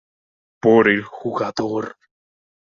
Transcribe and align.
Por 0.63 0.87
el 0.89 1.03
jugador. 1.03 1.95